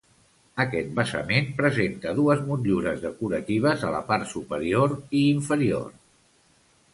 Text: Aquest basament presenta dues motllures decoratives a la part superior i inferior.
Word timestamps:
Aquest 0.61 0.87
basament 0.99 1.51
presenta 1.59 2.13
dues 2.19 2.41
motllures 2.47 3.03
decoratives 3.03 3.85
a 3.89 3.93
la 3.97 4.01
part 4.09 4.33
superior 4.33 4.97
i 5.21 5.23
inferior. 5.37 5.87